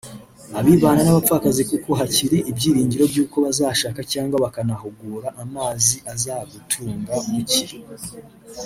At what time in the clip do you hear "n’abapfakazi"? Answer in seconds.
1.03-1.61